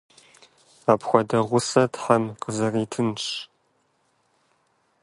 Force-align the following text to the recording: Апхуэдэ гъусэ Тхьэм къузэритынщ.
Апхуэдэ 0.91 1.39
гъусэ 1.47 1.83
Тхьэм 1.93 2.23
къузэритынщ. 2.41 3.25